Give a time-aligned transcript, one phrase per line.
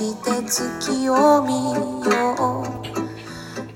[0.00, 2.64] して月を見よう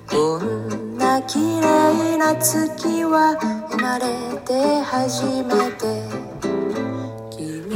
[0.08, 3.36] こんな綺麗な月は
[3.70, 4.06] 生まれ
[4.38, 6.24] て初めて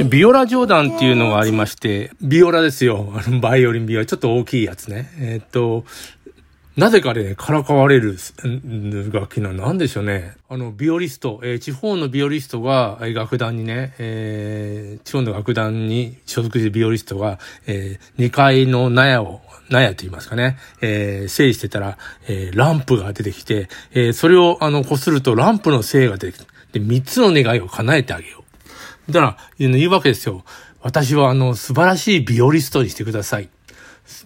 [0.03, 3.11] ビオラジョーダンっていうのがありまして、ビオラですよ。
[3.41, 4.05] バイオリンビオラ。
[4.05, 5.11] ちょっと大きいやつね。
[5.19, 5.83] え、っと、
[6.77, 8.17] なぜかね、からかわれる
[9.11, 10.33] 楽器な、んでしょうね。
[10.47, 21.97] あの、ビオリスト、えー、地方のビオリストが、えー、楽団にね、えー、地方の楽団に所属してるビオリストが、えー、2階の納屋を、納屋と言いますかね、えー、整理してたら、
[22.27, 28.43] えー、ランプが出てきて、えー、それを、あの、こするとランプの精が出てきて、で、3つの願いを叶えてあげよ
[29.07, 29.11] う。
[29.11, 30.45] だから、言うわけですよ。
[30.81, 33.49] 私は、あの、素晴らしいビオリストにしてください。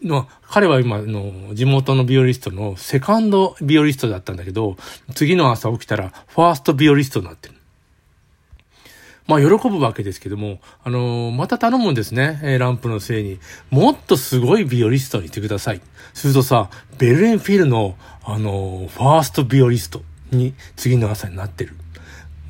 [0.01, 4.77] の、彼は今の地元のビオリストのセカンドビオリストだったんだけど、
[5.15, 7.55] 次の朝起きたらファーストビオリストになってる。
[9.27, 13.39] まあ喜ぶわけですけども、あのー、また頼むんですね、えー、ランプのせいに。
[13.69, 15.81] もっとすごいビオリストにしてください。
[16.13, 21.75] するとさ、ベルエンフィルの、あのー、ファーストビオリストに次の朝になってる。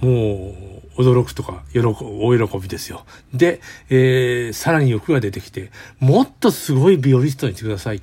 [0.04, 0.54] も
[0.98, 3.06] う、驚くとか、喜、大喜びですよ。
[3.34, 8.02] で、えー、さらに欲が出てきて、もっとすごいビオリストにしてください。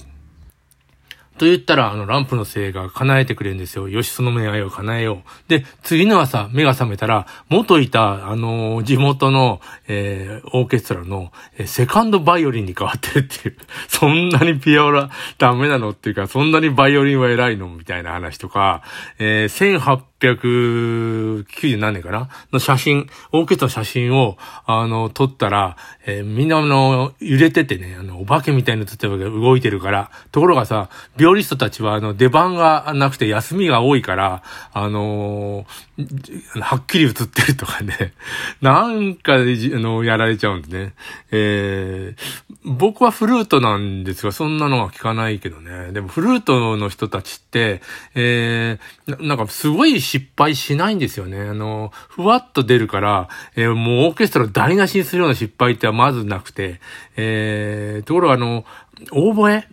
[1.41, 3.89] と言ったら、あの、ランプの精が叶えてくれるんですよ。
[3.89, 5.49] よし、その願いを叶えよう。
[5.49, 13.57] で、次の朝、目が覚めたら、元いた、あのー、地元の、えー、オーケストラの、えー、セカンドバイオリンに変わってるっていう。
[13.89, 18.83] そんなにピアオラダメなのっていうか、そんなにバイオリンは偉いのみたいな話とか、
[19.19, 19.81] えー、
[20.21, 22.29] 1890何年かな？
[22.53, 34.43] の写真、オーケストラの写真を、あの、撮ったら、えー、みんなあの、揺れててね、あの、お化けみたいな例えば動いてるから、ところがさ、病リストたちはあの、出番がなくて休みが多いから、
[34.73, 38.15] あのー、はっきり映ってるとかね、
[38.61, 40.95] なんか、あの、やられちゃうんでね。
[41.31, 45.93] えー、僕はフルートなんですが、そんなのは聞かないけどね。
[45.93, 47.83] でもフルートの人たちって、
[48.15, 51.41] えー、なんかすごい失敗しないんですよね。
[51.41, 56.81] あの、ふわっと出るから、えー、もうオーケストラ台無しにするような失敗ってはまずなくて、
[57.17, 58.65] えー、ところがあの、
[59.13, 59.67] オーボエ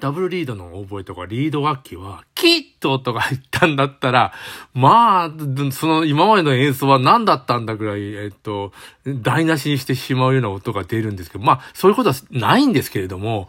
[0.00, 4.32] ダブルリードの覚えとかリード楽器は、キッと音が入ったんだったら、
[4.72, 8.72] まあ、その今までの演奏は何だったんだぐらい、えっと、
[9.04, 13.48] 台無しにしてしまうような音が出るんですけど、まあ、そういうことはないんですけれども、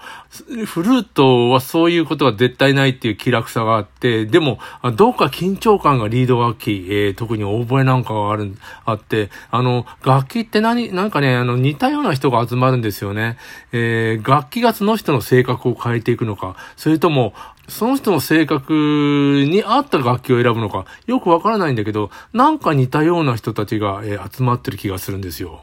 [0.65, 4.57] フルートはそういうことは絶対ないっていう気楽さがあって、でも、
[4.95, 8.55] どうか緊張感がリード楽器、えー、特にオーボエなんかがある、
[8.85, 13.37] あって、あの、楽器って何、なんかね、あの、似たような人が集まるんですよね。
[13.71, 17.33] えー、楽器がその人の性格を変えていくのか、それとも、
[17.67, 25.61] その人の性格に合った楽器を選ぶのか、よくわからないんだけど、なんか似たような人たちが、えー、集まってる気がするんですよ。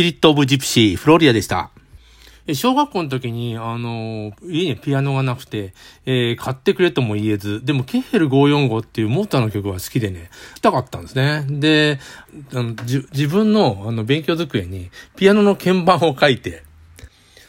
[0.00, 1.70] ピリットオブジプシー、フロリアでした。
[2.54, 5.74] 小学校の時に、あの、家にピアノがなくて、
[6.06, 10.30] えー、買ってくれとも言えず、でもケッヘル545っていうモーターの曲が好きでね、
[10.62, 11.44] たかったんですね。
[11.50, 11.98] で、
[12.54, 16.62] あの自分のあの勉強机にピアノの鍵盤を書いて、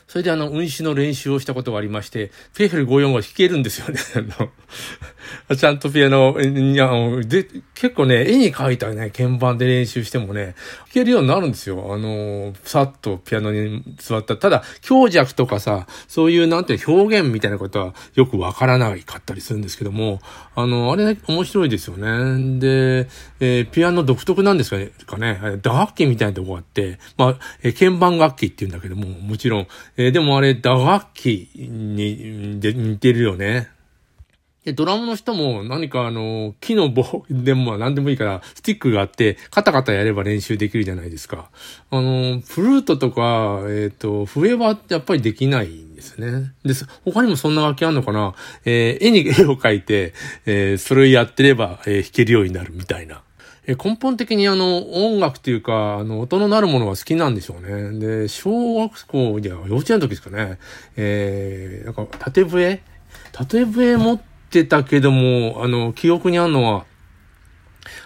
[0.09, 3.97] それであの、運指の練習をしたことがありまして、フェーフェル54が弾けるんですよね。
[5.57, 6.89] ちゃんとピアノ、いや、
[7.23, 10.53] で、結構ね、絵に描いたね、鍵盤で練習してもね、弾
[10.93, 11.93] けるようになるんですよ。
[11.93, 14.37] あの、さっとピアノに座った。
[14.37, 20.21] ただ、強弱とかさ、そういうなんていう表現みたいなことはよくわからないかったりするんですけども、
[20.55, 22.59] あの、あれ、ね、面白いですよね。
[22.59, 23.07] で、
[23.39, 29.67] えー、ピアノ独特なんですかね、かね打楽器みたいなとこがあって、まあ、えー、鍵盤楽器って言うんだけども、もちろん、
[29.97, 33.69] えー、でもあれ、打楽器に似てるよね。
[34.63, 41.49] で、ドラムの人も何かあの、木の棒 でも何でもいいから、スティックがあって、カタカタやれば練習できるじゃないですか。
[41.89, 46.53] あの、フルートとか、えっ、ー、と、笛はやっぱりできないんですね。
[46.63, 48.35] です、他にもそんな楽器あるのかな？
[48.65, 50.13] えー、絵に絵を描いて、
[50.45, 53.23] えー、それをやってれば、え、弾けるようになるみたいな。
[53.65, 57.99] え根本的にあの、音楽っていうか、あの、音のなるものが好きなんでしょうね。
[57.99, 60.59] で、小学校、いや、幼稚園の時ですかね。
[60.97, 62.81] えー、なんか、縦笛？
[63.31, 66.85] 縦笛持ってってたけども、あの、記憶にあるのは、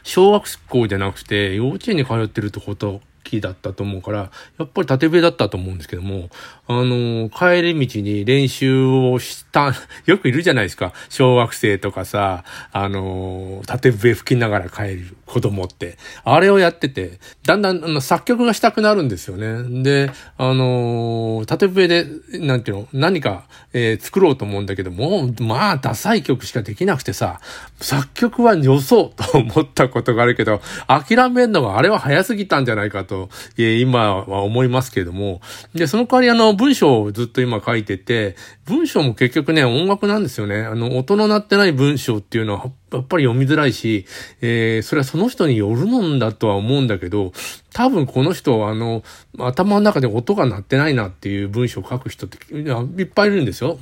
[0.03, 6.29] 小学校じゃなくて、幼稚園に通ってるってこと期だったと思うから、やっぱり縦笛だったと思うんですけども、
[6.67, 9.73] あの、帰り道に練習をした、
[10.05, 10.93] よくいるじゃないですか。
[11.09, 15.97] 小学生とかさ、あの、縦笛吹きながら帰る子供って。
[16.23, 19.83] あれをやってて、だんだんあの作曲がしたくなるんですよね。
[19.83, 22.05] で、あの、縦笛で、
[22.39, 23.43] なんていうの、何か、
[23.73, 27.39] えー、作ろうと思うんだけども、まあ、ダサい曲しかできなくてさ、
[27.79, 35.41] 作曲はよそうと思ったことがあるけど、諦めんのがあれは早すぎたんじゃないかとと、え今は思いますけれども、
[35.73, 38.35] で、その代わりあの、文章をずっと今書いてて、
[38.65, 40.61] 文章も結局ね、音楽なんですよね。
[40.61, 44.05] あの、音の鳴ってない文章っていうのは、やっぱり読みづらいし、
[44.41, 47.31] えー、それはその人によるもんだとは思うんだけど、
[47.73, 49.03] 多分この人、あの、
[49.39, 53.77] 頭の中で音が鳴ってないなっていう文章を書く人っていっぱいいるんですよ。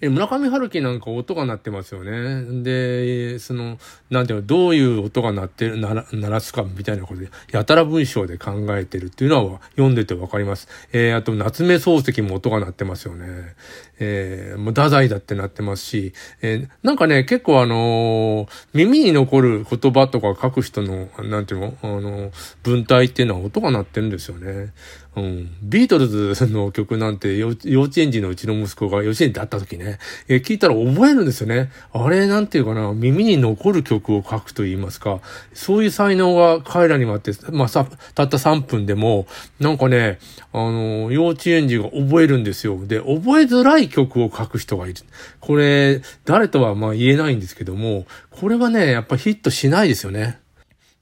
[0.00, 2.62] え、村上春樹なんか音が鳴ってますよね。
[2.62, 3.78] で、その、
[4.10, 10.68] なんていうの、どういう音が鳴ってる、鳴らすかみたいなことで、やたら文章で考えてるっていうのは読んでてわかります。
[10.92, 13.54] えー、あと、夏目漱石も音が鳴ってますよね。
[13.98, 16.12] えー、もう、太宰だって鳴ってますし、
[16.42, 22.32] えー、なんかね、結構あのー、耳に残る言葉とか書く人の、なんていうの、あのー、
[22.62, 24.72] 文体っていうのは音が鳴ってるんですよね。
[25.16, 25.56] うん。
[25.62, 31.70] ビートルズの曲なんて幼稚園児のうちの息子が幼稚園で会った時ね、え、聞いたら覚えるんですよね。
[31.92, 35.20] あれなんていうかな、耳に残る曲を書くと言いますか、
[35.52, 39.26] そういう才能が彼らにもあって、まあさ、たった3分でも、
[39.60, 40.18] なんかね、
[40.52, 42.84] あの、幼稚園児が覚えるんですよ。
[42.84, 44.94] で、覚えづらい曲を書く人がいる。
[45.40, 50.38] これ、誰とはまあ言えないんですけども、これはね、やっぱヒットしないですよね。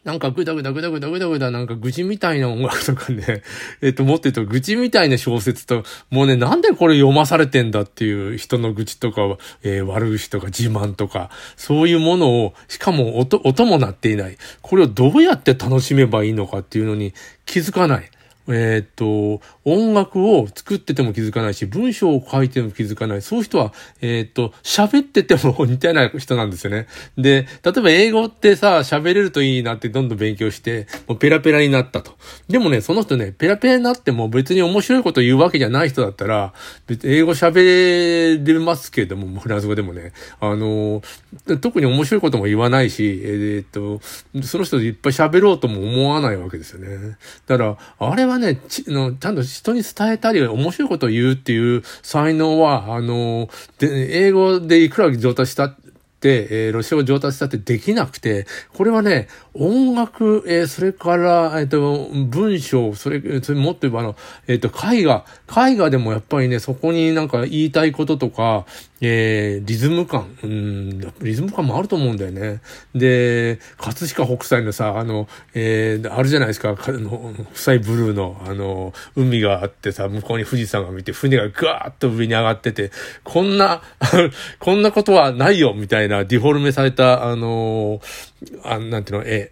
[0.05, 3.43] なんかぐだぐだぐだぐだぐだぐだなんか愚痴みたいな音楽とかね、
[3.81, 9.23] えっと持ってると愚痴みたいな小説と、もうね、なんでこれ読まされてんだっていう人の愚痴とか、
[9.63, 14.37] えー、悪口とか自慢とか、そういうものを、しかも音、音も鳴っていない。
[14.61, 17.15] これをどうやって楽しめばいいのかっていうのに
[17.47, 18.11] 気づかない。
[18.49, 23.23] えっ、と、音楽を作ってても気づかないし、文章を書いても気づかない。
[23.23, 26.87] そういう人は、えっ、と、喋ってても似たような人なんですよね。
[27.17, 32.17] で、例えば英語ってさ、喋れるといいなってどんどん勉強して、もうペラペラになったと。
[32.49, 36.53] でもね、その人ね、ペラペラになっても別に面白いこと言うわけじゃない人だったら、
[36.87, 41.03] 別に英語喋れますけれども、フランス語でもね、あの、
[41.61, 44.01] 特に面白いことも言わないし、えっ、と、
[44.43, 47.17] その人いっぱい喋ろうとも思わないわけですよね。
[47.47, 53.49] だから、あれはね、ちのちゃんと人に伝えたり、面白いことを言うっていう才能は、あの、
[53.79, 55.75] で英語でいくら上達した
[56.25, 68.67] えー、ロシア語上達したってできなくて、これはね、音楽、えー、それから、えっ、ー、と、文章、それ、それもっと言えばあの、えっ、と、絵画、絵画でもやっぱりね、そこになんか言いたいこととか、
[69.05, 72.61] えー、リズム感、うん、リズム感もあると思うんだよね。
[72.95, 82.93] で、葛飾北斎のさ、あの、えー、あるじゃないですか、あの、北斎ブルーの、あの、海があってさ、向こうに富士山が見て、船がガーッと上に上がってて、
[83.25, 83.83] こんな、
[84.61, 88.01] こんなことはないよ、みたいな、ディフォルメされた、あの、
[88.63, 89.51] あなんていうの、絵。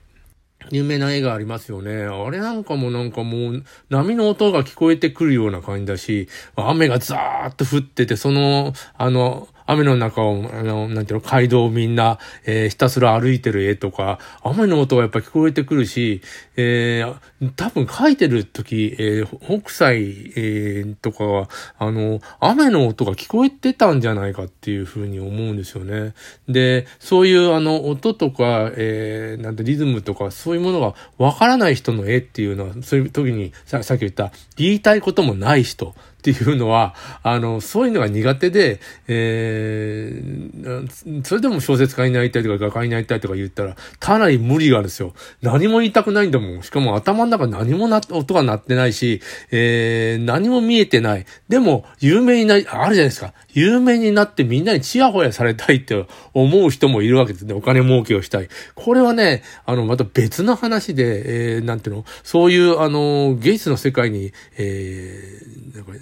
[0.71, 2.05] 有名な絵がありますよね。
[2.05, 16.23] あれなんかもなんかもう波の音が聞こえてくるような感じだし、雨がザーッと降ってて、その、あの、雨の中を、あの、なんていうの、街道をみんな、えー、ひたすら歩いてる絵とか、雨の音がやっぱ聞こえてくるし、
[16.57, 21.49] えー、多分書いてる時、えー、北斎、えー、とかは、
[21.79, 26.15] あの、雨の音が聞こえてたんじゃないかっていうふうに思うんですよね。
[26.49, 45.15] で、そういうあの、音とか、えー、なんてリズムとか、そういうものがわからない人の絵っていうのは、そういう時にさ、さっき言った、言いたいこともない人っていうのは、あの、そういうのが苦手で、えー、それでも小説家になりたいとか画家になりたいとか言ったら、かなり無理があるんですよ。
[45.41, 46.63] 何も言いたくないんだもん。
[46.63, 51.25] しかも頭の中何もな、音が鳴ってないし、えー、何も見えてない。
[51.49, 53.33] でも、有名になり、あるじゃないですか。
[53.53, 57.55] 有名になってみんなにチヤホヤされたいって思う人もいるわけですね。
[57.55, 58.49] お金儲けをしたい。
[58.75, 65.93] これはね、あの、また別の話で、えー、なんていうの、そういう、あの、芸術の世界に、えー、なんか、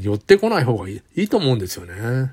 [0.00, 2.32] 寄ってこない方がいいいいと思うんですよね。